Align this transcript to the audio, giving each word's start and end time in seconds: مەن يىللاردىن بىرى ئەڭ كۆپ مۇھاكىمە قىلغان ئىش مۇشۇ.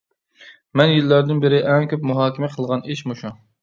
مەن 0.81 0.93
يىللاردىن 0.93 1.43
بىرى 1.45 1.61
ئەڭ 1.69 1.89
كۆپ 1.95 2.11
مۇھاكىمە 2.11 2.53
قىلغان 2.59 2.87
ئىش 2.91 3.09
مۇشۇ. 3.11 3.39